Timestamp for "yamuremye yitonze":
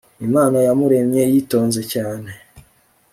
0.67-1.81